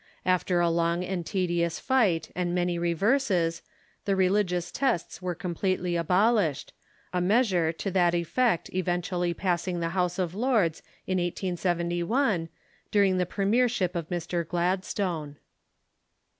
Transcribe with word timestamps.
After 0.25 0.59
a 0.59 0.69
long 0.71 1.03
and 1.05 1.23
tedious 1.23 1.79
fight 1.79 2.31
and 2.35 2.55
many 2.55 2.79
reverses, 2.79 3.61
the 4.05 4.15
religious 4.15 4.71
tests 4.71 5.21
were 5.21 5.35
completely 5.35 5.95
abolished, 5.95 6.73
a 7.13 7.21
meas 7.21 7.51
ure 7.51 7.71
to 7.73 7.91
that 7.91 8.15
effect 8.15 8.71
eventually 8.73 9.35
passing 9.35 9.79
the 9.79 9.89
House 9.89 10.17
of 10.17 10.33
Lords 10.33 10.81
in 11.05 11.19
1S71, 11.19 12.49
during 12.89 13.17
the 13.19 13.27
premiership 13.27 13.95
of 13.95 14.09
Mr, 14.09 14.43
Gladstone. 14.43 15.37